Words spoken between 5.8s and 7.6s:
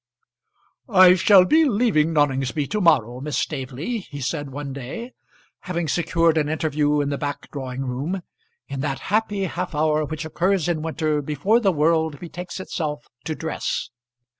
secured an interview in the back